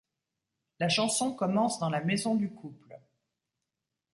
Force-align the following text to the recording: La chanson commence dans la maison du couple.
La 0.79 0.89
chanson 0.89 1.31
commence 1.35 1.77
dans 1.77 1.91
la 1.91 2.01
maison 2.03 2.33
du 2.33 2.49
couple. 2.49 2.99